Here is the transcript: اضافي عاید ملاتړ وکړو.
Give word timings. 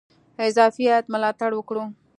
اضافي 0.47 0.83
عاید 0.91 1.05
ملاتړ 1.13 1.51
وکړو. 1.55 1.83